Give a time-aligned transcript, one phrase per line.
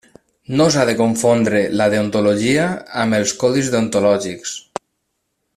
[0.59, 2.65] No s'ha de confondre la deontologia
[3.05, 4.59] amb els codis deontològics.